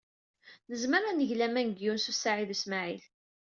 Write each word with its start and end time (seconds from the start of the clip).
Nezmer 0.69 1.03
ad 1.09 1.15
neg 1.15 1.31
laman 1.39 1.67
deg 1.71 1.79
Yunes 1.83 2.05
u 2.11 2.13
Saɛid 2.15 2.49
u 2.55 2.57
Smaɛil. 2.63 3.03